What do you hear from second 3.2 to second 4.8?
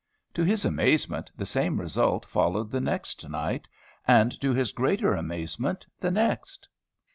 night. And to his